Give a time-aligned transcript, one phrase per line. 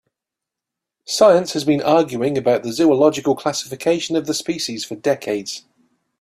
[1.05, 5.63] Science has been arguing about the zoological classification of the species for decades.